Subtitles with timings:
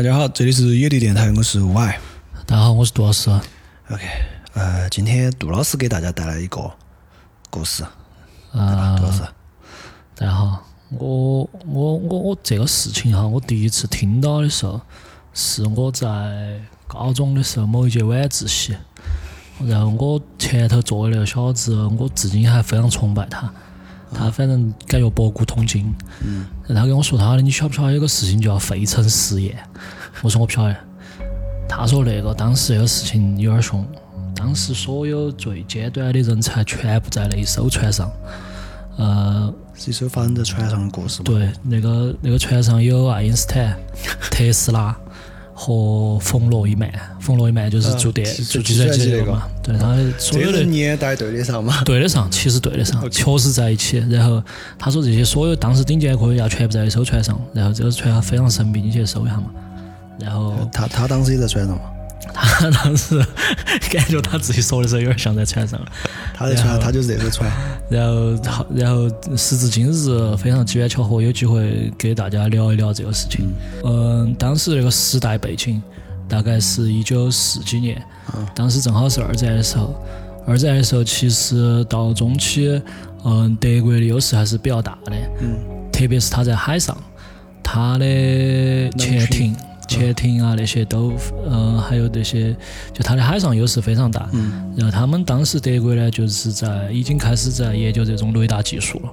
[0.00, 2.00] 大家好，这里是野地电台，我是 Y。
[2.46, 3.28] 大家好，我是杜老师。
[3.90, 4.02] OK，
[4.54, 6.72] 呃，今天杜老师给大家带来一个
[7.50, 7.84] 故事，
[8.50, 9.20] 啊、杜老师。
[10.14, 14.80] 大家好，我我我我这个事情哈，我第一次听到的时候，
[15.34, 18.74] 是我在高中的时候某一节晚自习，
[19.66, 23.52] 然后我前头坐的那个小子，我至今还非常崇拜他，
[24.12, 25.94] 他反正感觉博古通今。
[26.24, 26.46] 嗯。
[26.68, 29.56] 他跟我说他的，你晓不晓得有个事情叫费城实验？
[30.22, 30.76] 我说我不晓得。
[31.68, 33.86] 他说那个当时那个事情有点凶，
[34.34, 38.10] 当时所有最尖端的人才全部在那一艘船上。
[38.96, 41.24] 呃，是一艘发生在船上的故事嘛？
[41.24, 43.78] 对，那个那个船上有爱因斯坦、
[44.30, 44.94] 特斯拉
[45.62, 46.90] 和冯诺依曼。
[47.20, 51.84] 冯诺依曼就是做电、做计算机计算机那个嘛，对，他所有的年代对得上嘛？
[51.84, 53.98] 对得上，其实对得上，确实在一起。
[54.08, 54.42] 然后
[54.78, 59.50] 他说这些所有当时顶尖科学家全部在一艘船上，然后这个船非常神秘，你去搜一下嘛。
[60.18, 61.82] 然后他他当时也在船上嘛？
[62.32, 63.18] 他当时
[63.90, 65.80] 感觉他自己说的时候有点像在船上，
[66.34, 67.50] 他在船，他就是这艘船。
[67.90, 73.52] 然后好，然后时至今日，非常机缘巧合，有机会给大家聊一聊这个事情。
[73.84, 75.82] 嗯，当时那个时代背景
[76.28, 78.00] 大概是一九四几年，
[78.54, 79.94] 当时正好是二战的时候。
[80.46, 82.80] 二战的时候，其实到中期，
[83.24, 85.58] 嗯，德国的优势还是比较大的，嗯，
[85.92, 86.96] 特别是他在海上，
[87.62, 89.54] 他的潜艇、
[89.90, 91.12] 潜艇啊那些都，
[91.50, 92.54] 嗯、还有那些，
[92.94, 94.28] 就它的海上优势非常大。
[94.32, 94.72] 嗯。
[94.76, 99.12] 然后他们当时德国呢，就是在已经开始在研究这种雷达技术了，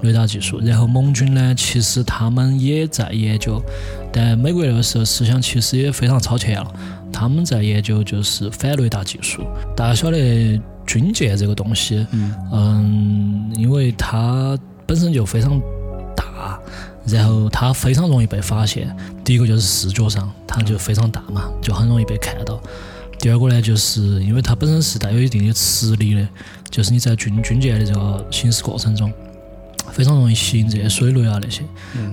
[0.00, 0.58] 雷达技术。
[0.62, 3.62] 然后盟军呢，其实他们也在研究，
[4.10, 6.72] 但美国那个时候思想其实也非常超前了，
[7.12, 9.44] 他们在研究就是反雷达技术。
[9.76, 12.06] 大家晓得军舰这个东西，
[12.50, 15.60] 嗯因为它本身就非常
[16.16, 16.58] 大，
[17.06, 18.94] 然后它非常容易被发现。
[19.24, 22.60] 第一个就是视觉上，它就非常大嘛，就很容易被看到。
[23.18, 26.28] 第二个呢，就是因为它本身是带有一定的磁力的，
[26.70, 29.10] 就是你在军军舰的这个行驶过程中，
[29.92, 31.62] 非常容易吸引这些水雷啊那些，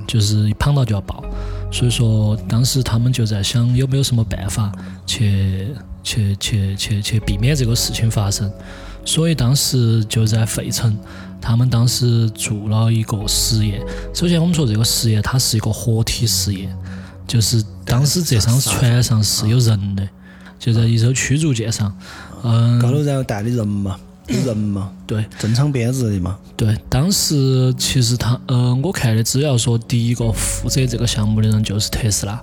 [0.08, 1.24] 就是一碰到就要爆。
[1.72, 4.72] 所以说，当时他们就在想有没有什么办法
[5.06, 5.68] 去
[6.04, 8.50] 去去去去避免这个事情发生。
[9.04, 10.98] 所以当时就在费城，
[11.42, 13.82] 他们当时做了一个实验。
[14.14, 16.76] 首先，我们说这个实验它是一个活体实验，
[17.28, 20.08] 就是当时这艘船上是有人的，
[20.60, 21.94] 就在一艘驱逐舰上。
[22.44, 26.38] 嗯，高头然后带的人嘛，有人嘛，对正常编制的嘛。
[26.56, 32.40] 对，当时其实他，呃，我看的资料说，第一个负责这个项目的人就是特斯拉。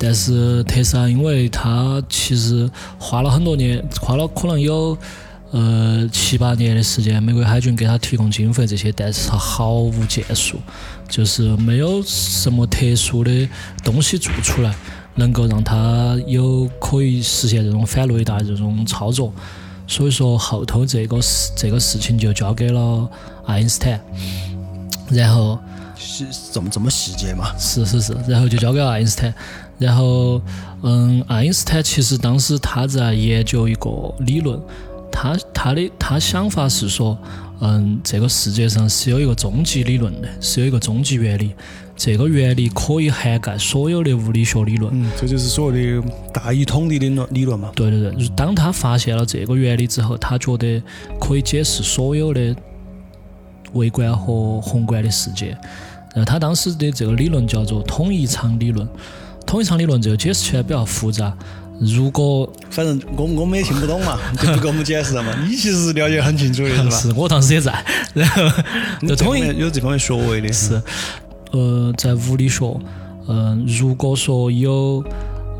[0.00, 2.70] 但是特斯拉，因为他其实
[3.00, 4.96] 花了很多年，花了可能有
[5.50, 10.58] 呃七八年的时间，美国海军给他提供经费这些，但是他毫无建树，
[11.08, 13.48] 就是没有什么特殊的
[13.82, 14.74] 东西做出来，
[15.14, 19.32] 能够让他有可以实现这种反雷达这种操作。
[19.86, 23.10] 所以说后头这个事这个事情就交给了
[23.46, 23.98] 爱因斯坦，
[25.08, 25.58] 然后
[25.96, 27.56] 是这么这么细节嘛？
[27.58, 29.32] 是是是，然后就交给了爱因斯坦。
[29.78, 30.42] 然后，
[30.82, 34.60] 嗯，爱因斯坦其实当时他在研究一个理论，
[35.10, 37.18] 他他的他想法是说，
[37.60, 41.52] 嗯，这个世界上是有一个终极理论的，是有一个终极原理，
[41.96, 44.92] 这个原理可以涵盖所有的物理学理论。
[44.94, 46.02] 嗯，这就是所谓的
[46.32, 47.72] 大一统的理论理论嘛。
[47.74, 50.82] 对对对，当他发现了这个原理之后，他觉得
[51.20, 52.54] 可以解释所有的
[53.72, 55.56] 微观和宏观的世界。
[56.14, 58.88] 然后他当时的这个理论叫做统一场理论。
[59.46, 61.36] 统一场理论这个解释起来比较复杂。
[61.80, 65.32] 如果反正我我们也听不懂嘛， 就不给我们解释了嘛。
[65.48, 66.90] 你其实了解很清楚的是吧？
[66.90, 67.72] 是我当时也在，
[68.14, 68.42] 然后
[69.00, 70.52] 这就统一方面有这方面学位的。
[70.52, 70.82] 是，
[71.52, 72.78] 呃，在物理学，
[73.28, 75.04] 嗯、如果说有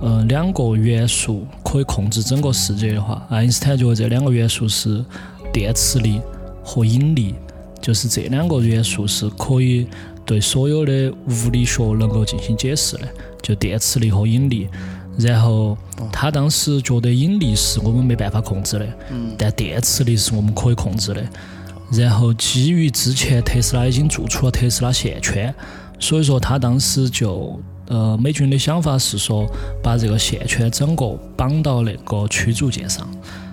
[0.00, 5.04] 呃两个元素可以控制整个世界的话，爱因斯坦觉得这两个元素是
[5.52, 6.20] 电磁力
[6.64, 7.34] 和引力，
[7.80, 9.86] 就是这两个元素是可以
[10.26, 13.08] 对所有的物理学能够进行解释的，
[13.40, 14.66] 就电磁力和引力。
[15.18, 15.76] 然后
[16.12, 18.86] 他当时觉得引力是我们没办法控制的，
[19.36, 21.22] 但电磁力是我们可以控制的。
[21.90, 25.52] 然后基于之前特斯拉已经做出了特斯拉线圈，
[25.98, 29.46] 所以说他当时就呃美军的想法是说
[29.82, 33.08] 把这个线圈整个绑到那个驱逐舰上。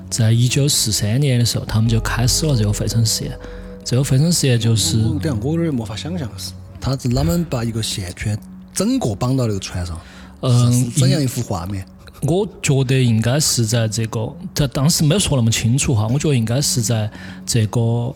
[0.08, 3.38] 在一九四三年的时候，他们就开始了这个费城实验。
[3.84, 8.38] 这个费城实验就是我等下我有点没法想象是，他是啷们把一个线圈
[8.74, 10.00] 整个绑到那个船上？
[10.47, 11.86] 嗯怎样一幅画面？
[12.21, 17.12] 我觉得应该是在这个，在当时没有说那么清楚哈，我觉得应该是在
[17.45, 18.15] 这个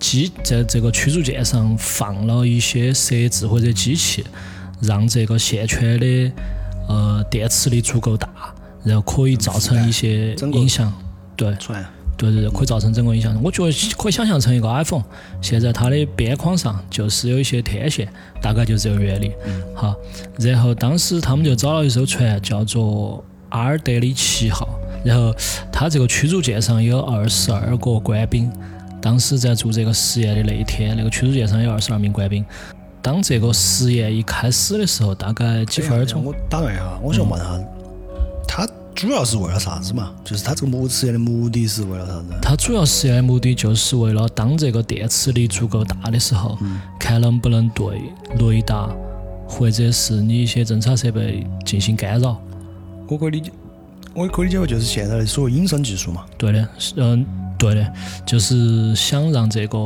[0.00, 4.24] 机在这个驱逐舰上放了一些设置或者机器，
[4.80, 6.32] 让这个线圈的
[6.88, 8.28] 呃电磁力足够大，
[8.82, 10.92] 然后可以造成一些影响。
[11.36, 13.38] 对船对对对，可以造成整个影响。
[13.42, 15.04] 我觉得可以想象成一个 iPhone，
[15.42, 18.08] 现在它的边框上就是有一些天线，
[18.40, 19.32] 大概就这个原理。
[19.74, 19.94] 好，
[20.38, 24.68] 然后当时他们就找了一艘船，叫做阿尔德里奇号。
[25.04, 25.32] 然后
[25.70, 28.50] 它这个驱逐舰上有二十二个官兵。
[29.00, 32.44] 当时在做这个实验的那一天，那个驱逐舰上有二十二名官兵。
[33.00, 36.24] 当这个实验一开始的时候，大概几分钟。
[36.24, 37.46] 我打断一下，我想问下，
[38.48, 38.66] 它
[38.96, 40.10] 主要是为了啥子嘛？
[40.24, 42.28] 就是它这个目实验的目的是为了啥子？
[42.40, 46.56] 它主要实验的目的就是为了当这个电磁力足够大的时候，
[46.98, 48.00] 看能不能对
[48.38, 48.88] 雷达
[49.46, 52.40] 或者是你一些侦察设备进行干扰。
[53.06, 53.52] 我可以理解，
[54.14, 56.24] 我可以理解为就是现在的所谓隐身技术嘛。
[56.38, 57.24] 对的，是嗯，
[57.58, 57.92] 对的，
[58.24, 59.78] 就是想让这个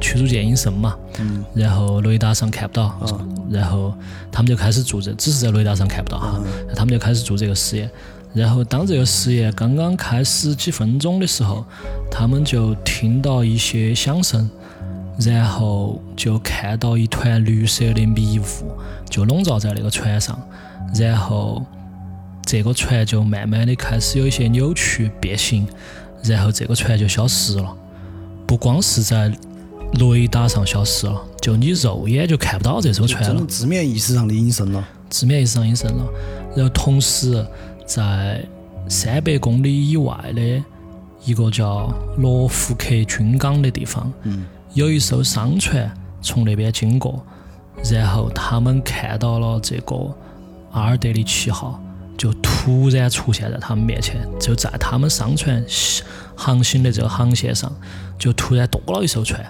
[0.00, 3.92] 驱逐舰隐身嘛，嗯然后雷达上看不到，啊然后
[4.30, 6.40] 他们就开始做这，只是在雷达上看不到哈，
[6.76, 7.90] 他们就开始做这个实验。
[8.34, 11.64] 然后当这个实验刚刚开始几分钟的时候，
[12.10, 14.50] 他们就听到一些响声，
[15.20, 18.44] 然后就看到一团绿色的迷雾
[19.08, 20.36] 就笼罩在那个船上，
[20.96, 21.64] 然后
[22.44, 25.66] 这个船就慢慢的开始有一些扭曲变形，
[26.24, 27.72] 然后这个船就消失了。
[28.46, 29.32] 不光是在
[29.92, 33.46] 雷达上消失了，就你肉眼就看不到这艘船了真的。
[33.46, 34.84] 字面意思上的隐身了。
[35.08, 36.04] 字面意思上隐身了。
[36.56, 37.46] 然后同时
[37.86, 38.44] 在
[38.88, 40.62] 三百公里以外的
[41.24, 45.90] 一个叫罗福克军港的地方，嗯有一艘商船
[46.20, 47.24] 从那边经过，
[47.90, 49.94] 然后他们看到了这个
[50.72, 51.80] 阿尔德里奇号，
[52.18, 55.64] 就突然出现在他们面前，就在他们商船
[56.34, 57.72] 航行的这个航线上，
[58.18, 59.44] 就突然多了一艘船。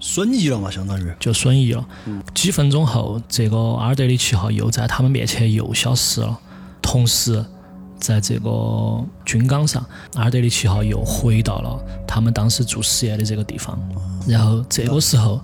[0.00, 1.12] 损益了嘛，相当于。
[1.20, 1.86] 就损益了。
[2.34, 6.40] 几分钟后，这个阿尔德里奇号又在他们面前又消失了。
[6.80, 7.44] 同时，
[8.02, 9.80] 在这个军港上，
[10.14, 13.78] 阿尔德里奇号又回到了他们当时做实验的这个地方。
[14.26, 15.40] 然后这个时候，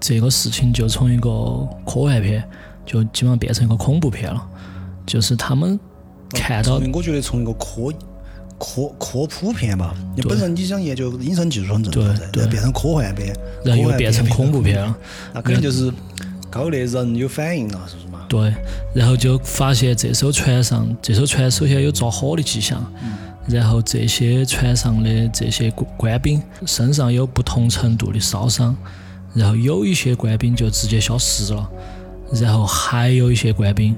[0.00, 1.30] 这个事情就从一个
[1.86, 2.42] 科幻片，
[2.84, 4.44] 就基本上变成一个恐怖片了。
[5.06, 5.78] 就是他们
[6.30, 7.92] 看到我觉得从一个科
[8.58, 13.32] 科科普片吧，你本身你想研究隐身技术很正常噻，对对变成科幻片，
[13.64, 14.96] 然后又变成恐怖片了。
[15.32, 15.92] 那肯定就是
[16.50, 18.15] 高的人有反应了，是不是嘛？
[18.28, 18.52] 对，
[18.94, 22.84] 然后就发现这艘船上，这艘船首先有着火的迹象，
[23.46, 28.76] 然后这些船上的这些官官兵身上有不同程度的烧伤，
[29.32, 31.70] 然后有一些官兵就直接消失了，
[32.32, 33.96] 然后还有一些官兵，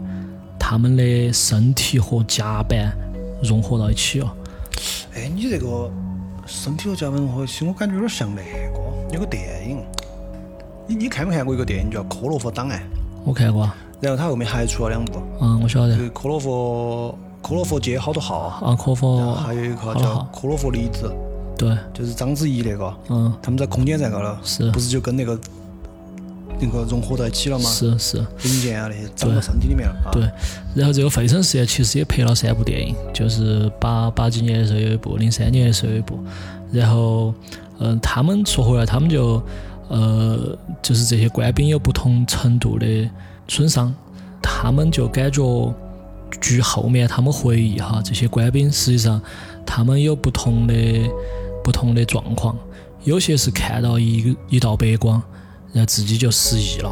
[0.59, 2.93] 他们的身体和甲板
[3.43, 4.37] 融合到一起了。
[5.15, 5.91] 哎，你这个
[6.47, 9.83] 身体和甲板融合起，我感觉有点像那个有个电影，
[10.87, 12.81] 你你看没看过一个电影叫《科洛弗档案》？
[13.25, 15.97] 我看过啊，然后他后面还出了两部，嗯，我晓得。
[15.97, 21.13] 就，是科洛弗科洛弗街好多号，啊，科佛还有一个叫好了好，科洛弗离子，
[21.57, 24.71] 对，就是章子怡那个，嗯，他们在空间站高头，是。
[24.71, 25.39] 不是就跟那个
[26.61, 27.65] 那个融合在一起了吗？
[27.71, 28.17] 是是。
[28.43, 29.95] 零件啊那些长到身体里面了。
[30.05, 30.11] 啊。
[30.13, 30.23] 对，
[30.75, 36.19] 然后这个费城实验其实也拍了三部电影，就是八八几年的时候有一部，零三年的时候有一部。
[36.71, 37.33] 然后，
[37.79, 39.43] 嗯、他们说回来，他们就，
[39.89, 40.37] 呃，
[40.83, 42.87] 就是这些官兵有不同程度的
[43.49, 43.93] 损伤，
[44.43, 45.75] 他们就感觉，
[46.41, 49.21] 据后面他们回忆哈，这些官兵实际上
[49.67, 50.75] 他们有不同的
[51.65, 52.57] 不同的状况，
[53.05, 55.21] 有些是看到一一道白光，
[55.73, 56.91] 然后自己就失忆了。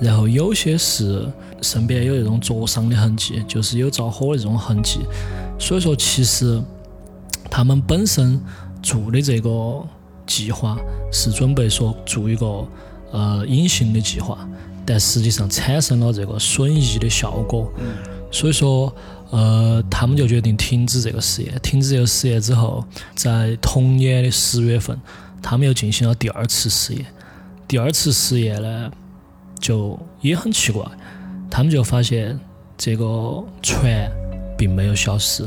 [0.00, 5.00] 然后有些是身边有那种灼伤的痕迹，就是有着火的这种痕迹。
[5.58, 6.60] 所以说，其实
[7.50, 8.40] 他们本身
[8.82, 9.80] 做的这个
[10.26, 10.76] 计划
[11.12, 12.66] 是准备说做一个
[13.12, 14.38] 呃隐形的计划，
[14.92, 17.72] 但实际上产生了这个损益的效果。
[18.30, 18.94] 所以说，
[19.30, 21.58] 呃，他们就决定停止这个实验。
[21.62, 22.84] 停止这个实验之后，
[23.14, 25.00] 在同年的十月份，
[25.40, 27.06] 他们又进行了第二次实验。
[27.66, 28.90] 第二次实验呢，
[29.58, 30.84] 就也很奇怪，
[31.50, 32.38] 他们就发现
[32.76, 34.10] 这个船
[34.58, 35.42] 并没有消失，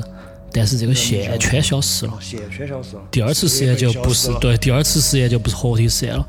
[0.51, 2.13] 但是这个线圈消失了。
[2.13, 3.03] 哦线圈消失了。
[3.11, 6.27] 第二次实验就不是对，第二次实验就不是活体实验了。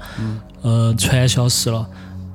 [0.60, 1.88] 呃，船消失了，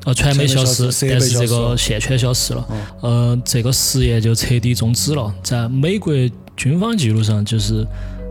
[0.05, 2.67] 呃，传媒消失，但是这个线圈消失了。
[3.01, 5.33] 呃，这个实验就彻底终止了。
[5.43, 6.13] 在美国
[6.55, 7.85] 军方记录上，就是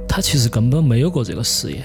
[0.09, 1.85] 他其实根本没有过这个实验。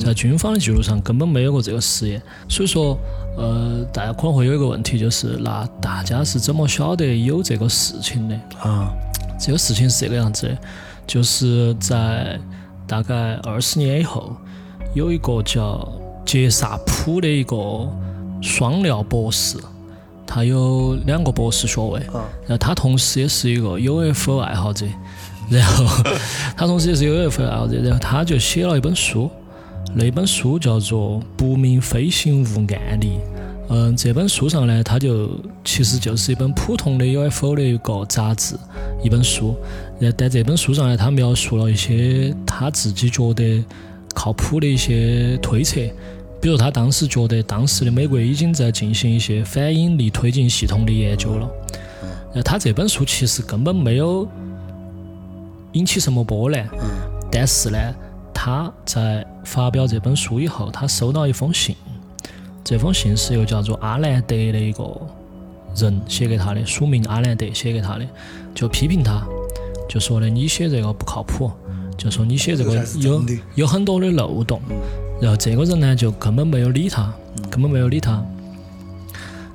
[0.00, 2.98] 在军方的记录上根本没有过这个实验，所以说，
[3.36, 8.34] 呃，大家可能会有一个问题，就是那大家是怎么晓得有这个事情的？
[8.58, 8.90] 啊，
[9.38, 10.58] 这个事情是这个样子的，
[11.06, 12.36] 就是在
[12.84, 14.36] 大概二十年以后，
[14.92, 15.88] 有一个叫
[16.24, 17.56] 杰萨普的一个
[18.40, 19.58] 双料博士，
[20.26, 24.86] 他有两个博士学位，啊然后他同时也是一个 UFO 爱好者，
[25.50, 25.84] 然后
[26.56, 29.30] 他同时也是 UFO 爱好者，然后他就写了一本书，
[29.94, 33.06] 那本书叫做《不明飞行物案例》。
[33.68, 35.28] 嗯，这本书上呢，它就
[35.64, 38.54] 其实就是一本普通的 UFO 的一个杂志，
[39.02, 39.56] 一本书。
[39.98, 43.64] 然后在这本书上呢，他描述了一些他自己觉得
[44.14, 45.80] 靠谱的一些推测，
[46.40, 51.48] 比如他当时觉得当时的美国已经在进行一些反引力推进系统的研究了。
[52.28, 54.28] 然后他这本书其实根本没有
[55.72, 56.68] 引起什么波澜，
[57.32, 57.94] 但是呢，
[58.34, 61.74] 他在发表这本书以后，他收到一封信，
[62.62, 64.84] 这封信是由叫做阿兰德的一个
[65.74, 68.06] 人写给他的，署名阿兰德写给他的，
[68.54, 69.26] 就批评他，
[69.88, 71.50] 就说的你写这个不靠谱，
[71.96, 73.22] 就说你写这个有
[73.54, 74.60] 有很多的漏洞。
[75.20, 77.12] 然后这个人呢，就根本没有理他，
[77.50, 78.22] 根本没有理他。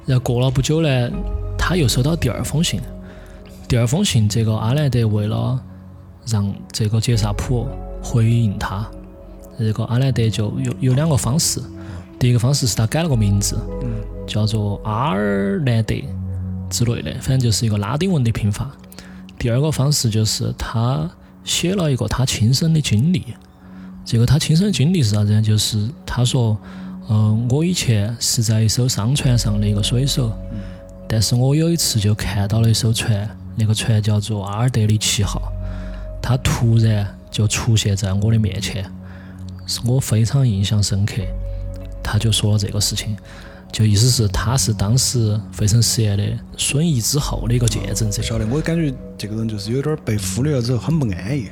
[0.05, 1.09] 然后过了不久呢，
[1.57, 2.81] 他又收到第二封信。
[3.67, 5.57] 第二封信，这个阿兰德为了
[6.25, 7.67] 让这个杰萨普
[8.03, 8.85] 回应他，
[9.57, 11.61] 这个阿兰德就有有两个方式。
[12.19, 13.57] 第一个方式是他改了个名字，
[14.27, 15.95] 叫做阿尔兰德
[16.69, 18.69] 之类的，反正就是一个拉丁文的拼法。
[19.37, 21.09] 第二个方式就是他
[21.43, 23.23] 写了一个他亲身的经历。
[24.03, 25.41] 这个他亲身的经历是啥子呢？
[25.41, 26.57] 就是他说，
[27.09, 30.31] 嗯、我以前是在一艘商船上的一个水手，
[31.07, 35.51] 但是我有一次就看到了一艘船，那个船叫做阿尔德里奇号，
[36.21, 38.83] 它突然就出现在我的面前，
[39.65, 41.21] 是我非常印象深刻。
[42.03, 43.15] 他就说了这个事情，
[43.71, 46.23] 就意思是他是当时费城实验的
[46.57, 48.21] 损益之后的一个见证者。
[48.21, 51.47] 晓得，我感觉这个人就是有点儿被忽略了之后很不安逸。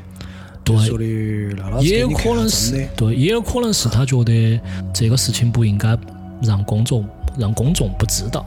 [0.78, 4.60] 对也有可能是，对，也有可能是他觉得
[4.94, 5.98] 这个事情不应该
[6.42, 7.06] 让公众
[7.38, 8.46] 让公众不知道，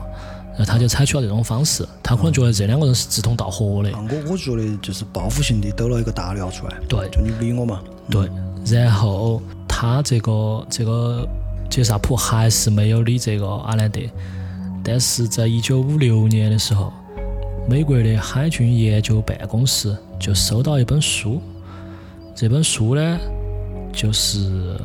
[0.51, 1.87] 然后他就采取了这种方式。
[2.01, 8.29] 他可能觉得这两个人是志同道合的，我我觉得就是报复性的抖了一个大料出来，对就你不理我嘛，对。
[8.65, 11.27] 然后他这个这个
[11.69, 13.99] 杰萨普还是没有理这个阿兰德，
[14.83, 16.93] 但是在一九五六年的时候，
[17.67, 21.41] 美国的海军研究办公室就收到一本书，
[22.35, 23.19] 这本书呢
[23.91, 24.75] 就是《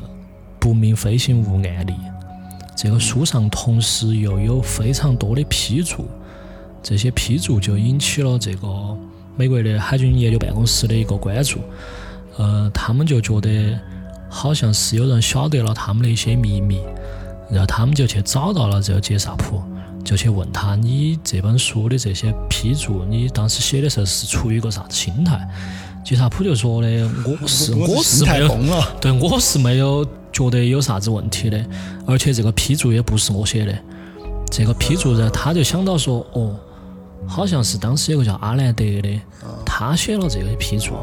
[0.58, 1.92] 不明飞行物案例》。
[2.76, 6.06] 这个书上同时又有非常多的批注，
[6.82, 8.68] 这些批注就引起了这个
[9.34, 11.60] 美国的海军研究办公室的一个关注。
[12.36, 13.76] 呃，他们就觉得
[14.28, 16.80] 好像是有人晓得了他们的一些秘密，
[17.50, 19.60] 然后他们就去找到了这个杰萨普，
[20.04, 25.48] 就去问他：你这本书的这些批注，你当时写的时候是出于一个啥子心态？
[26.04, 26.88] 杰萨普就说的：
[27.24, 31.62] 我是我是没有太疯了，对，我是没有觉得有啥子问题的，
[32.06, 33.74] 而且这个批注也不是我写的。
[34.50, 36.56] 这个批注呢，他就想到说，哦，
[37.26, 39.20] 好像是当时有个叫阿兰德的，
[39.66, 40.94] 他写了这个批注，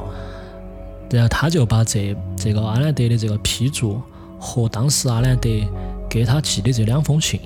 [1.11, 4.01] 然后他就把这这个阿兰德的这个批注
[4.39, 5.49] 和当时阿兰德
[6.09, 7.39] 给他寄的这两封信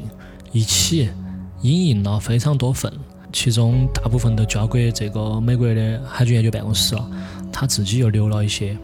[0.53, 1.10] 一起
[1.62, 2.91] 影印了非常多份，
[3.34, 7.12] 其中大部分都交给这个美国的海军研究办公室了，
[7.59, 8.77] 他自己又留了一些。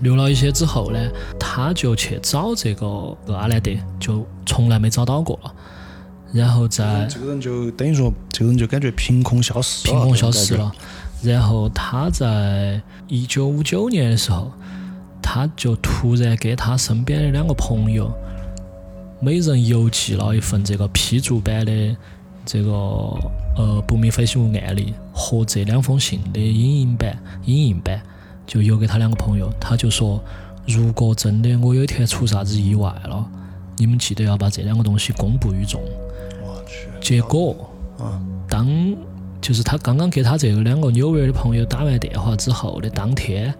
[0.00, 0.98] 留了一些之后呢，
[1.38, 5.54] 他就去找这个阿兰德，就从来没找到过了。
[6.32, 10.72] 然后在这个人就等于说，这个人就感觉凭空消失了，凭空消失了。
[11.22, 14.52] 然后他在一九五九年的时候，
[15.20, 18.08] 他就突然给他身边的两个朋友，
[19.20, 21.96] 每人邮寄了一份这个批注版的
[22.44, 22.70] 这个
[23.56, 28.00] 呃不明飞行物案例和这两封信的影印版、影印版，
[28.46, 29.52] 就邮给他两个朋友。
[29.60, 30.22] 他就说，
[30.64, 33.26] 如果真的我有一天出啥子意外了，
[33.76, 35.82] 你们记得要把这两个东西公布于众。
[36.40, 38.68] 我去，结果，啊，当
[39.40, 43.52] 就是他刚刚给他这个两个纽约的朋友打完电话之后的当天，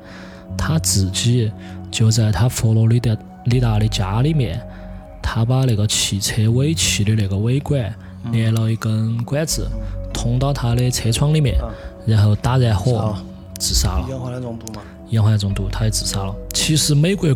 [0.57, 1.51] 他自己
[1.91, 4.61] 就在他佛罗里达里达的家里面，
[5.21, 7.93] 他把那个汽车尾气的那个尾管
[8.31, 9.69] 连了一根管子
[10.21, 11.55] 通到他的车窗里面，
[12.05, 13.23] 然后打燃火啊
[13.57, 14.07] 自杀了。
[14.11, 16.35] 氧化碳中毒嘛，氧化碳中毒，他也自杀了。
[16.53, 17.33] 其实美国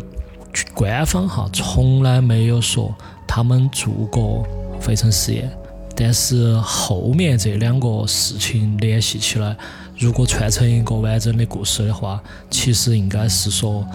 [0.73, 2.93] 官方哈从来没有说
[3.25, 4.45] 他们做过
[4.81, 5.49] 飞尘实验，
[5.95, 9.55] 但是后面这两个事情联系起来，
[9.97, 12.21] 如果串成一个完整的故事的话，
[12.51, 13.87] 其实应该是说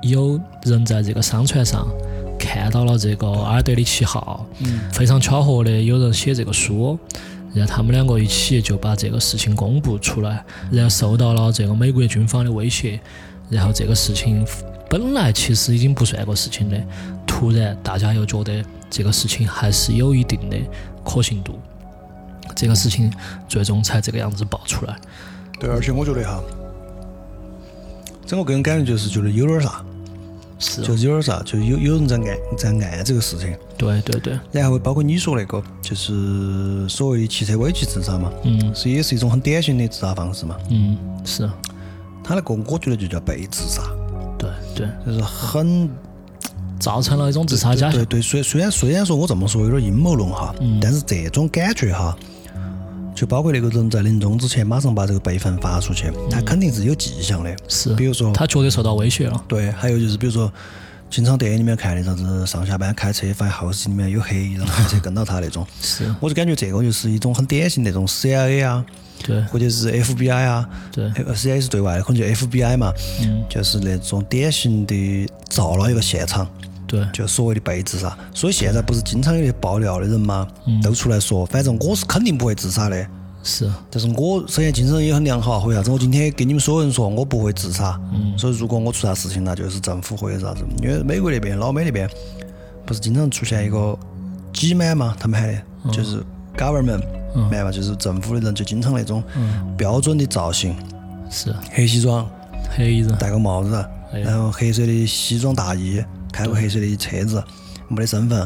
[0.00, 1.84] 有人在这个商船上
[2.38, 4.46] 看到了这个阿尔德里奇号，
[4.92, 6.96] 非常巧合的有人写这个书。
[7.54, 13.00] 然后他们两个一起就把这个事情公布出来，然后受到了这个美国军方的威胁，
[13.48, 14.46] 然后这个事情
[14.88, 16.80] 本来其实已经不算个事情的，
[17.26, 20.56] 突然大家又觉得这个事情还是有一定的
[21.04, 21.58] 可信度。
[22.56, 23.12] 这个事情
[23.46, 24.96] 最终才这个样子爆出来。
[25.60, 26.42] 对，而且我觉得哈，
[28.26, 29.84] 整个个人感觉就是觉得有点啥，
[30.58, 33.56] 是，就是有点啥，就有有人在暗在暗这个事情。
[33.76, 38.74] 对对对，然后包括你说那个，就是所谓的汽车尾气自杀嘛，嗯。
[38.74, 40.56] 是也是一种很典型的自杀方式嘛。
[40.70, 41.48] 嗯，是，
[42.24, 43.82] 他那个我觉得就叫被自杀，
[44.36, 45.88] 对对，就是很
[46.80, 47.92] 造成了一种自杀假象。
[47.92, 50.80] 对对，虽虽然虽然说我这么说有点阴谋论哈，嗯。
[50.80, 52.16] 但是这种感觉哈，
[53.18, 57.56] 就包括那个人在临终之前马上把这个备份发出去，他肯定是有迹象的。
[57.66, 59.44] 是，比如说他绝对受到威胁了。
[59.48, 60.52] 对，还有就是比如说，
[61.10, 68.86] 经常电影里面看的啥子上下班开车，发现后视镜里面有黑衣人开车跟到他那种， 是，我就感觉这个就是一种很典型的那种 CIA 啊，
[69.26, 76.48] 对或者是 FBI 啊，对，呃 CIA 是对外的，可能就 FBI 嘛，嗯就是那种典型的造了一个现场。
[76.88, 80.80] 对，就所谓的被自杀，所以现在不是经常有些爆料的人吗，嗯。
[80.80, 83.06] 都出来说，反正我是肯定不会自杀的。
[83.44, 88.00] 是，但是我首先精神也很良好，为啥子我今天跟你们所有人说我不会自杀？
[88.12, 88.36] 嗯。
[88.38, 90.64] 所以如果我出啥事情，那就是政府或者啥子。
[90.82, 92.08] 因为美国那边、老美那边
[92.86, 93.96] 不是经常出现一个
[94.52, 95.92] G man 嘛，他们喊的，嗯。
[95.92, 96.22] 就是
[96.56, 97.02] government
[97.50, 99.74] man 嘛，就是政府的人，就经常那种嗯。
[99.76, 100.74] 标准的造型，
[101.30, 101.54] 是。
[101.70, 102.26] 黑西装，
[102.76, 103.14] 黑衣人。
[103.18, 103.74] 戴个帽子，
[104.12, 106.02] 哎然后黑色的西装大衣，
[106.38, 107.42] 开过黑色的车子，
[107.88, 108.38] 没得身份，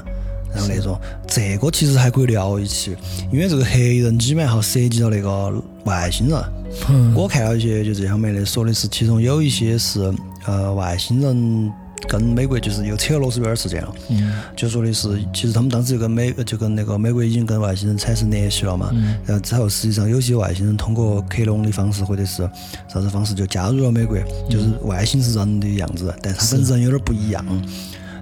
[0.50, 2.96] 然后那种，这个其实还可以聊一起，
[3.30, 5.52] 因为这个黑人基本上涉及到那个
[5.84, 6.42] 外星人。
[6.88, 7.12] 嗯。
[7.14, 10.10] 我看到一些就这方面的，说的是其中有一些是
[10.46, 11.70] 呃外星人
[12.08, 14.32] 跟美国就是又扯了螺丝边儿事件了，嗯。
[14.56, 19.16] 就说的是其实他们当时就跟美就跟那个美国已经跟外星人产生联系了嘛，嗯。
[19.24, 22.48] 然后之后实际上有些外星人通过克隆的方式或者是
[22.88, 24.16] 啥子方式就加入了美国，
[24.50, 27.44] 就是外星是人的样子，但他跟人有点不一样。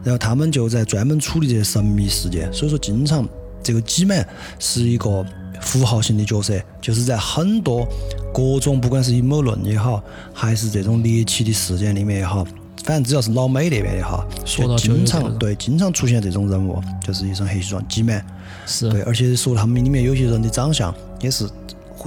[0.02, 3.28] 然后他们就在专门处理这些神秘事件，所以说经常
[3.62, 4.26] 这个基曼
[4.58, 5.22] 是一个
[5.60, 7.86] 符号性的角色，就是在很多
[8.32, 12.46] 各种不管是阴谋论也好，还是这种猎奇的事件里面也好，
[12.84, 18.24] 反正只要是老美那边的哈，说到就经常对经常出现这种人物，就是一身黑西装基曼。
[18.66, 21.48] 是对，而且说他们里面有些人的长相也是，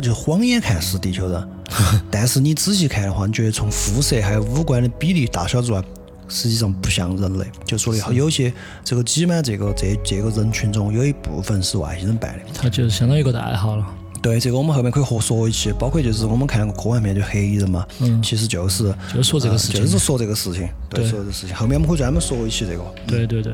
[0.01, 1.49] 就晃眼看是地球人，
[2.09, 5.83] 但是你仔细看的话，你觉得从肤色还有五官的比例大小之外，
[6.27, 7.45] 实际上不像人类。
[7.65, 8.51] 就说的有些
[8.83, 12.39] 这个挤满这个这这个人群中有一部分是外星人扮的。
[12.53, 13.85] 他就是相当于一个代号了。
[14.23, 17.85] 对，这个我们后面可以合说一期，包括就是我们看那个科幻片就黑衣人嘛，
[18.23, 19.81] 其实就是就是说这个事情。
[19.81, 21.09] 呃就是说这个事情，对，对。
[21.09, 21.53] 说这个事情。
[21.53, 22.83] 后面我们可以专门说一期这个。
[23.05, 23.53] 对对对，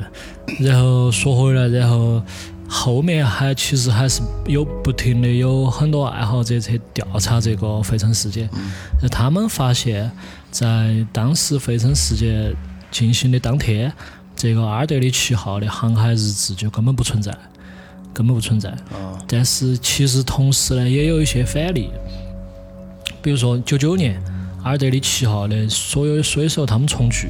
[0.59, 2.21] 然后说回来，然后
[2.67, 8.47] 后面还其实还是有不停的有很多爱好者去调查这个飞城事件，
[9.01, 10.11] 那他们发现，
[10.51, 12.55] 在当时飞城事件
[12.91, 13.91] 进行的当天，
[14.35, 17.35] 这个阿尔德里七号的航海日志就根本不存在，
[18.19, 18.69] 根本不存在。
[18.69, 21.89] 啊，但是其实同时呢，也有一些反例，
[23.21, 24.21] 比如说九九年
[24.61, 27.29] 阿尔德里七号的所有的水手他们重聚，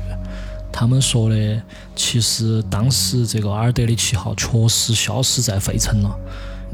[0.72, 1.62] 他们说的
[1.96, 6.10] 其实当时这个阿尔德里七号确实消失在费城了。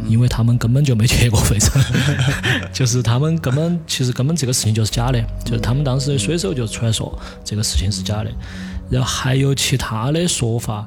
[0.09, 1.81] 因为他们根本就没去过费城，
[2.73, 8.29] 就是他们根本其实根本这个事情就是假的，就是他们当时的水手就出来说这个事情是假的，
[8.89, 10.85] 然后还有其他的说法，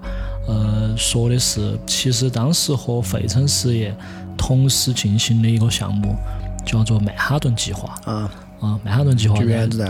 [0.48, 3.94] 呃，说的是其实当时和费城实验
[4.36, 6.16] 同时进行的一个项目
[6.64, 7.94] 叫做曼哈顿计划。
[8.06, 8.30] 啊，
[8.60, 9.38] 啊，曼哈顿计划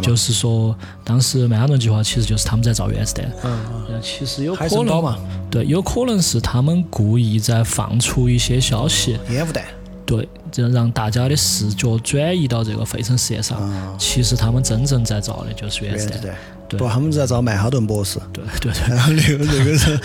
[0.03, 3.31] 就是说，当时曼哈顿计划其实就是他们在造原子弹。
[3.45, 5.17] 嗯嗯，其实有可能嘛，
[5.49, 9.65] 对，有可能是他们故意在放出一些消息，烟雾弹。
[10.05, 13.97] 对，这让大家的视觉转移到这个费城实验上。
[13.99, 16.35] 其实他们真正在造的就是原子弹。
[16.69, 18.19] 对不，他们在找曼哈顿博士。
[18.33, 20.01] 对对对，然后那个 那个人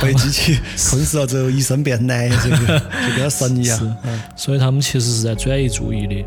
[0.00, 3.96] 被机器吞噬了之后，一身变蓝， 这个就跟神一样。
[4.04, 6.24] 嗯所以他们其实是在转移注意力。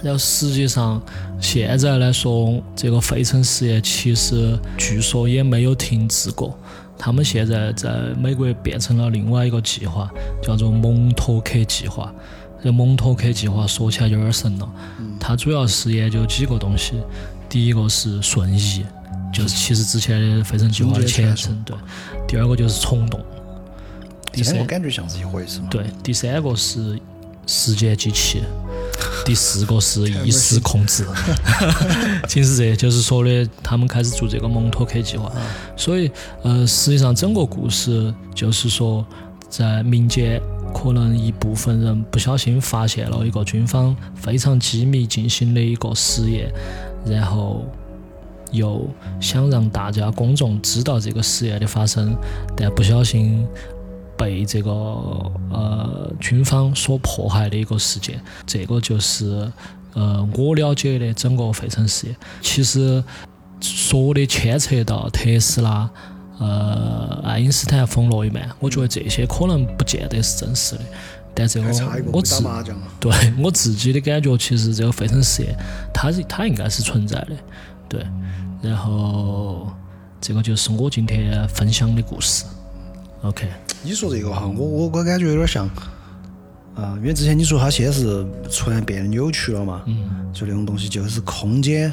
[0.00, 1.02] 然后实际上，
[1.40, 6.56] 现在来说，这个费城实验其实据说也没有停止过。
[6.96, 10.08] 他们现在在美国变成了另外一个计划，
[10.40, 12.14] 叫做蒙托克计划。
[12.62, 14.68] 这蒙托克计划说起来有点神了，
[15.18, 16.94] 它主要是研究几个东西。
[17.48, 18.84] 第一个是瞬移，
[19.32, 21.76] 就是其实之前的费城计划的前身，对。
[22.26, 23.20] 第二个就是虫洞，
[24.32, 25.68] 第三个感觉像是一回事嘛。
[25.70, 26.98] 对，第三个是
[27.46, 28.42] 时间机器，
[29.24, 31.06] 第四个是意识控制。
[32.28, 35.32] 其实这就是说的，他们开始做这个蒙托克计划。
[35.74, 36.10] 所以，
[36.42, 39.06] 呃，实际上整个故事就是说，
[39.48, 40.38] 在民间
[40.74, 46.52] 可能一部分人不小心发现了一个军方非常机密进行的一个实验，
[47.06, 47.64] 然后。
[48.50, 48.88] 又
[49.20, 52.16] 想让大家公众知道这个实验的发生，
[52.56, 53.46] 但不小心
[54.16, 54.70] 被这个
[55.50, 58.18] 呃军方所迫害的一个事件。
[58.46, 59.52] 这个就是
[59.92, 62.16] 呃我了解的整个费城事业。
[62.40, 63.04] 其实
[63.60, 65.90] 说的牵扯到特斯拉、
[66.38, 70.80] 呃爱因斯坦、冯诺依曼，我觉得这些可能不见得是真实的。
[71.38, 72.42] 但这个还差一个会我自。
[72.98, 75.56] 对我自己的感觉，其实这个费城实验，
[75.94, 77.30] 它是它应该是存在的，
[77.88, 78.04] 对。
[78.60, 79.70] 然后
[80.20, 82.44] 这个就是我今天分享的故事。
[83.22, 83.46] OK，
[83.82, 85.68] 你说这个哈，我我我感觉有点像，
[86.74, 91.92] 啊、因为之前你说它先是突然变得扭曲了嘛，嗯，就那种东西就是空间，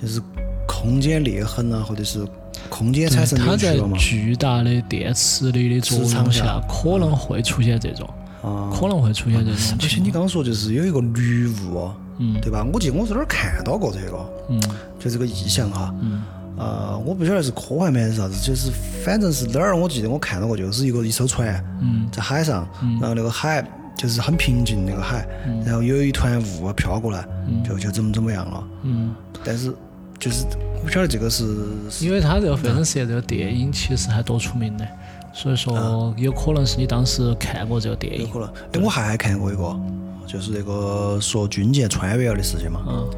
[0.00, 0.20] 就是
[0.66, 2.24] 空间裂痕啊，或者是
[2.68, 8.08] 空间产生它在扭曲了嘛，巨大的电磁力的作磁场下，可能会出现这种，
[8.42, 8.70] 啊。
[8.72, 10.00] 可能会出现这种而且。
[10.00, 12.40] 你刚刚说就是有一个绿雾，哦嗯。
[12.40, 12.64] 对吧？
[12.72, 14.60] 我记得我在哪儿看到过这个，嗯。
[14.98, 15.94] 就这个意象哈。
[16.00, 16.22] 嗯。
[16.56, 18.70] 呃，我不晓得是科幻片还是啥子，就是
[19.02, 22.06] 反正是哪儿，我记得我看到过，就是一个一艘船嗯。
[22.12, 22.68] 在海上，
[23.00, 25.26] 然后那个海就是很平静那个海，
[25.64, 27.24] 然后有一团雾飘过来，
[27.66, 28.64] 就就怎么怎么样了。
[28.82, 29.74] 嗯，但是
[30.18, 31.46] 就是我不晓得这个是
[31.90, 32.04] 是。
[32.04, 34.86] 因为它这个非常适合这个电影其实还多出名的，
[35.32, 38.22] 所以说有可能是你当时看过这个电影。
[38.22, 38.48] 有可能。
[38.72, 39.80] 哎，我还看过一个，
[40.26, 43.08] 就是那个说军舰穿越了的事情嘛，嗯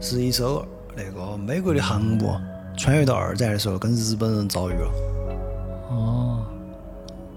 [0.00, 0.64] 是一艘
[0.96, 2.34] 那个美国的航母
[2.76, 4.92] 穿越到二战的时候跟日本人遭遇了。
[5.90, 6.44] 哦。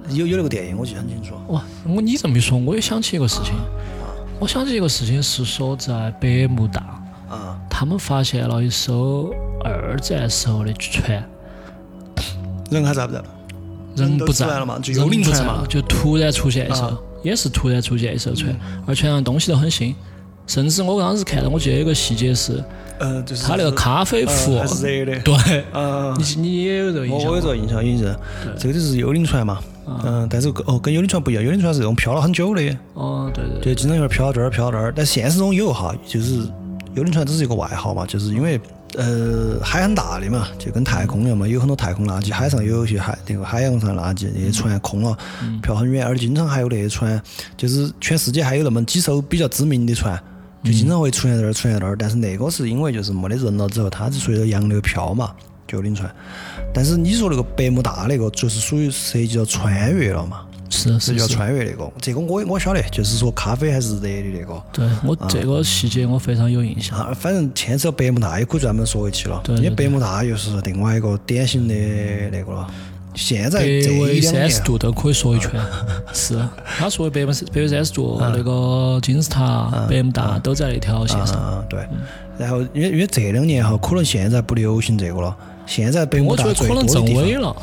[0.09, 1.33] 有有那个电影，我记得很清楚。
[1.47, 3.53] 哇，我你这么一说，我也想起一个事情。
[4.39, 6.81] 我想起一个事情是说，在百慕大，
[7.27, 11.27] 啊，他们发现了一艘二战时候的船，
[12.69, 13.19] 人还在不在？
[13.19, 13.25] 都
[13.95, 18.55] 人不在了嘛就幽灵船嘛不在了就突然出现一艘啊，也是突然出现一艘船，
[18.85, 19.95] 而船上东西都很新。
[20.47, 22.63] 甚至我当时看到，我记得有个细节是，
[22.99, 25.19] 呃，就是他那个咖啡壶呃还，是热的。
[25.21, 25.33] 对，
[25.73, 27.47] 啊，你你也有这个印象吗我我有这？
[27.47, 28.15] 个印象，有印象。
[28.59, 29.59] 这个就是幽灵船嘛。
[30.03, 34.93] 嗯，但是哦，跟幽灵船不一样，幽灵船是这种漂了很久的，哦，对对对，就经常有点飘这儿飘那儿。
[34.95, 36.41] 但现实中有哈，就是
[36.95, 38.59] 幽灵船只是一个外号嘛，就是因为
[38.97, 45.17] 呃海很大的嘛，就跟太空一样嘛，有很多太空垃圾，海上有一些海那个海洋上的垃圾，那些船空了，
[45.61, 47.21] 漂很远，而且经常还有那些船，
[47.55, 50.19] 就是全世界还有那么几艘比较知名的船。
[50.63, 55.31] 就经常会出现在这儿，出现在那儿，但是那个是因为就是没得人了之后，它是随着洋流飘嘛，
[55.67, 56.09] 就幽灵船。
[56.73, 60.41] 但是你说那个百慕大那个，就是属于涉及到穿越了嘛，
[60.75, 64.61] 是是叫，穿越那个，这个我我晓得，就是说咖啡还是热的那个。
[64.73, 66.97] 对我这个细节我非常有印象。
[66.99, 71.73] 啊，反正牵扯到百慕大也可以专门说一期了，因为百慕大又是另外一个典型的
[72.31, 72.67] 那个了。
[73.15, 75.49] 现在北这一三十，度都可以说一圈，
[76.13, 76.37] 是。
[76.77, 81.37] 他说的北纬北纬三十度，嗯那个金字塔、百慕大都在那条线上。
[81.37, 81.79] 啊，对。
[82.37, 85.33] 然后因为因为这两年哈，可能现在不流行这个了，
[85.65, 87.55] 现在百慕我觉得大最多可能正的地方伪了，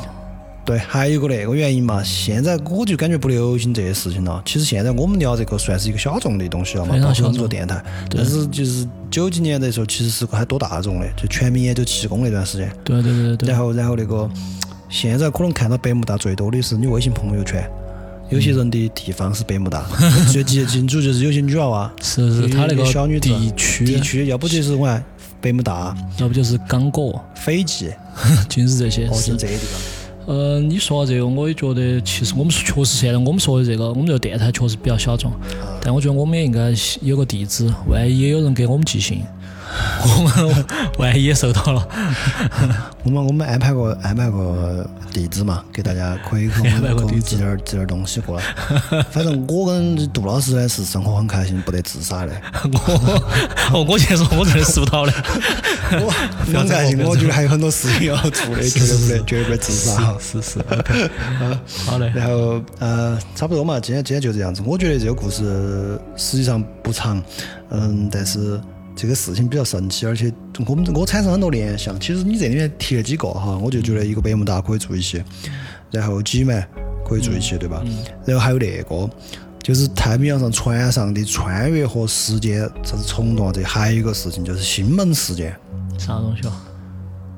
[0.65, 4.41] 对，还有一个那个原因嘛，现在我就感觉不流行这些事情了。
[4.45, 7.83] 其实现在我们聊这个算是一个小众的东西了嘛，包括我们小众做电台。
[8.09, 12.71] 但是就是九几年的时候，其实是还多大众的，就全民研究气功那段时间。
[12.85, 14.29] 对对对对然后然后那个
[14.89, 17.69] 现在可能看到百慕大最多的是你微信朋友圈，
[18.29, 19.85] 有些人的地方是百慕大，
[20.31, 21.93] 最记得清楚就是有些女娃娃。
[22.01, 25.03] 是是，他那个小女子地区，地区，要不就是我看
[25.41, 27.91] 百慕大、要不就是刚果，斐济、
[28.47, 29.07] 尽是这些。
[29.07, 29.81] 哦，是就这些地方。
[30.25, 35.31] 嗯，你说这个，我也觉得，其实我们确实现在我们说的这个，我们这个电台确实比较小众，
[35.81, 39.21] 但我觉得我们也应该有个地址，万一也有人给我们寄信，
[40.03, 40.65] 我们
[40.99, 41.87] 万一也收到了，
[43.03, 48.43] 我们我们安排个安排个地址嘛，给大家可以给我们寄点儿寄点儿东西过来。
[49.11, 52.33] 反正我跟杜老师呢是生活很开心，不得自杀的。
[52.71, 53.23] 我
[53.73, 55.13] 哦，我先说我这儿收不到的，
[55.91, 56.11] 我
[56.53, 60.15] 很开心，我觉得还有很多事情要做的，绝对不得绝对不得自杀。
[60.19, 60.59] 是是
[61.85, 64.61] 好嘞，然后呃，差不多嘛，今天今天就这样子。
[64.65, 67.21] 我觉得这个故事实际上不长，
[67.69, 68.59] 嗯，但是
[68.95, 70.31] 这个事情比较神奇，而且
[70.67, 71.99] 我们我产生很多联想。
[71.99, 75.23] 其实你这里面提了几个哈，我就觉得一个百慕大可以做一些，
[75.91, 76.67] 然后几曼
[77.07, 77.83] 可以做一些，对吧？
[78.25, 79.09] 然后还有那个。
[79.61, 85.55] 就是太平洋上船上的穿越和时间啥子虫洞啊，这还有一个事情就是星门事件。
[85.97, 86.61] 啥东西啊？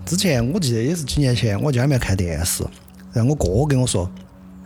[0.08, 2.64] 之前我记得也是几年前，我家里面看电视，
[3.14, 4.10] 然后我哥跟我说，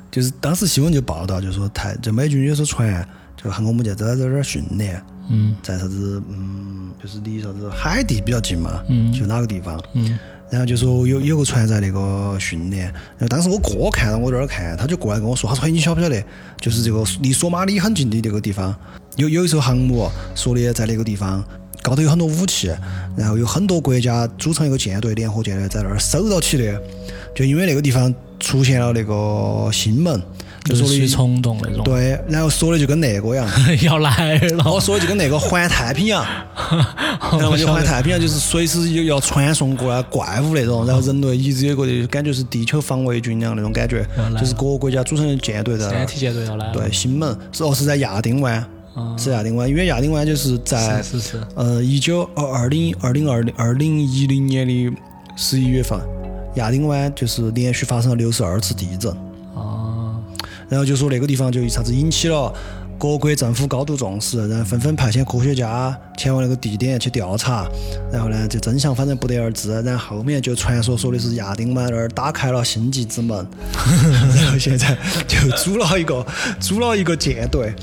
[0.10, 5.56] 就是当时新闻就报道，就说台就美军有艘船，就航空母舰在在这儿训练，嗯。
[5.64, 9.14] 在啥子嗯，就是离啥子海地比较近嘛，嗯。
[9.14, 10.20] 就哪个地方，嗯。
[10.52, 12.86] 然后就说有有个船在那个训练，
[13.20, 16.24] 然后当时我哥看到我在那儿看，他就过来跟我说，他说：“嘿，你晓不晓得，
[16.60, 18.76] 就是这个离索马里很近的这个地方，
[19.18, 21.44] 有有一艘航母，说的在那个地方
[21.84, 22.76] 高头有很多武器，
[23.16, 26.82] 然后有很多国家组成一个舰队，联合舰队在那儿守到起的，
[27.36, 30.20] 就因为那个地方出现了那个星门。”
[30.70, 31.84] 就是属于冲动那种。
[31.84, 33.48] 对，然后说的就跟那个一样，
[33.84, 34.72] 要来了。
[34.72, 36.26] 我说的就跟那个环太平洋，
[37.40, 44.06] 然后就环太平洋就是随时有要传送过来怪物那种，然后人类一直有个感觉是地球防卫军一样那种感觉，
[44.40, 46.72] 就是各个国家组成的舰队在体舰队要来。
[46.72, 48.66] 对，新门是哦是在亚丁湾。
[49.18, 54.92] 是亚丁湾，因为亚丁湾就是在是是呃一九二二零二零二零二零一零年的
[55.38, 55.98] 十一月份，
[56.56, 59.16] 亚丁湾就是连续发生了六十二次地震。
[60.70, 62.54] 然后就说那个地方就一下子引起了。
[62.98, 67.66] 各国政府高度重视，然后纷纷派遣科学家前往那个地点去调查，
[68.12, 69.72] 然后呢，这真相反正不得而知。
[69.84, 73.48] 然后后面就传说说的是亚丁湾那儿打开了星际之门，
[74.36, 76.26] 然 后现在就组了一个
[76.60, 77.74] 组了一个舰队，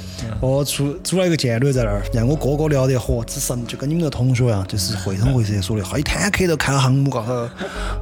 [0.43, 7.49] 哦，组组了一个舰队在那儿，让我哥哥聊得火，之神就跟你们的同学一样，就是绘声绘色说的，好一坦克都开到航母高头，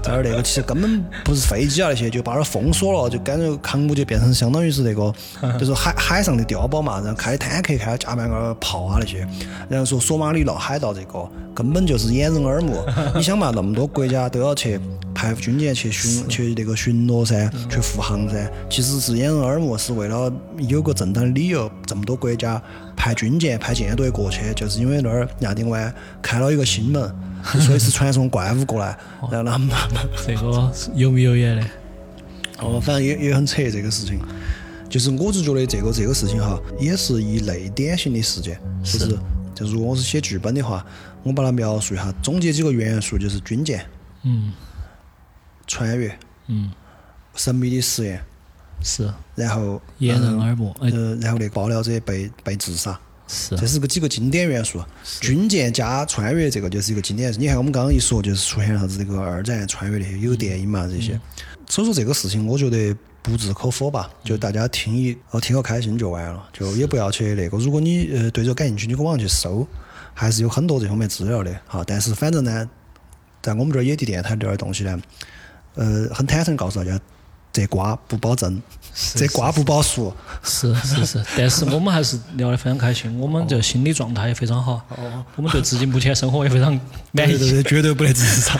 [0.02, 5.14] 在那儿那个其实根本不是飞机啊那些，就把那儿封锁了，就感觉航母就变成相当于是那个，
[5.60, 7.00] 就是海海上的碉堡嘛。
[7.04, 9.24] 然后开坦克，开加满个炮啊那些，
[9.68, 12.82] 然后说索马里闹海盗这个根本就是掩人耳目。
[13.14, 14.80] 你想嘛，那么多国家都要去
[15.14, 20.32] 派军舰去巡去那个巡逻噻，去护航噻，其实是掩人耳目，是为了
[20.68, 21.70] 有个正当的理由。
[21.86, 22.60] 这么多国家
[22.96, 27.14] 派军舰、派舰队过去，就是因为那儿亚丁湾开了一个新门，
[27.60, 28.96] 随时传送怪物过来。
[29.30, 29.68] 然后他们
[30.26, 31.62] 这个有没有演的？
[32.60, 34.18] 哦，反正也也很扯这个事情。
[34.88, 38.56] 就是我就觉得这个这个事情哈，也是一类典型的事件。
[38.84, 39.18] 就是，
[39.54, 40.84] 就如果我是写剧本的话，
[41.22, 43.84] 我把它描述一下，总结几个元素，就是军舰，
[44.24, 44.52] 嗯，
[45.66, 46.70] 穿越，嗯，
[47.34, 48.22] 神秘的实验，
[48.82, 54.82] 是，然后掩人耳目，呃，然后那个爆料者被被自杀，是，这是个几个经典元素。
[55.20, 57.32] 军舰加穿越，这个就是一个经典。
[57.38, 61.18] 你看我们刚刚一说，就是出现了啥子这个二战穿越那些，有电影嘛这些。
[61.68, 62.96] 所以说这个事情，我觉得。
[63.24, 67.56] 不置可否吧，就大家听一哦听个开心就完了，就也不要去那个。
[67.56, 69.66] 如果你呃对这个感兴趣，你可网上去搜，
[70.12, 71.82] 还是有很多这方面资料的哈。
[71.86, 72.68] 但是反正呢，
[73.40, 75.00] 在我们这儿野地电台这点东西呢，
[75.76, 77.00] 呃，很坦诚告诉大家。
[77.54, 78.60] 这瓜不保真，
[79.14, 80.12] 这瓜不保熟。
[80.42, 84.72] 是是是，但是我们还是聊得非常开心，我们这心理状态也非常好。
[84.88, 85.24] 哦。
[85.36, 86.72] 我们对自己目前生活也非常
[87.12, 87.38] 满意。
[87.38, 88.58] 对对对，绝对不得自杀。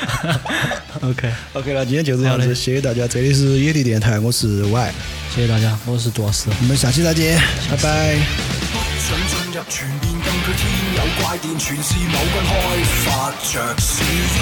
[1.03, 3.05] OK OK，那今天就这样子，谢谢大家。
[3.09, 4.95] 这里是野地电台，我是 Y。
[5.35, 6.49] 谢谢大家，我是杜老师。
[6.61, 7.37] 我们下期再见，
[7.69, 8.17] 拜拜。
[9.55, 10.67] 入全变禁区天
[10.99, 12.51] 有怪电，全是某军开
[13.07, 14.35] 发着小子。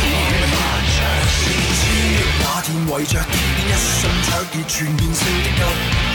[2.40, 5.60] 那天围着电变一瞬灼热，全变性的急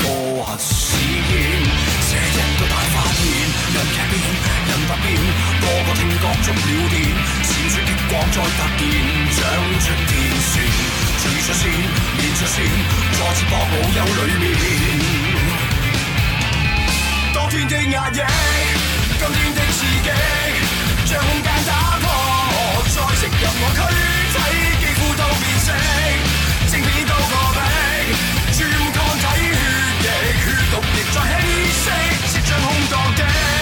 [0.01, 0.10] 个
[0.41, 1.29] 核试验，
[2.10, 3.21] 这一个大发现，
[3.69, 4.17] 人剧变，
[4.65, 5.13] 人发变，
[5.62, 6.57] 个个听觉触了
[6.89, 6.97] 电，
[7.45, 8.81] 闪烁激光再突然，
[9.29, 9.45] 长
[9.77, 10.10] 出电
[10.41, 10.65] 线，
[11.21, 11.69] 住出线，
[12.17, 12.65] 连出线，
[13.13, 14.57] 再次博老有里面。
[17.49, 18.19] 天的压抑
[19.17, 20.10] 今天的刺激
[21.05, 22.05] 将空间打破。
[22.83, 23.79] 再食入我躯
[24.33, 24.36] 体
[24.79, 25.71] 肌乎都变色
[26.69, 27.60] 正片都破壁
[28.51, 28.60] 转
[28.91, 29.25] 看睇
[30.01, 31.86] 血液血毒亦再稀释
[32.27, 33.57] 即将空荡的